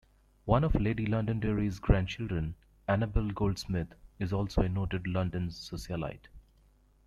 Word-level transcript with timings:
One 0.45 0.63
of 0.63 0.73
Lady 0.73 1.05
Londonderry's 1.05 1.77
grandchildren, 1.77 2.55
Annabel 2.87 3.29
Goldsmith, 3.29 3.93
is 4.17 4.33
also 4.33 4.63
a 4.63 4.67
noted 4.67 5.05
London 5.05 5.49
socialite. 5.49 6.27